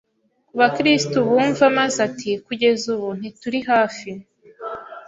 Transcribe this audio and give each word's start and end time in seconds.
ku 0.47 0.53
bakristu 0.59 1.17
bumva 1.27 1.65
maze 1.77 1.97
ati 2.07 2.31
Kugeza 2.45 2.85
ubu 2.95 3.07
ntituri 3.17 3.59
hafi 3.69 4.09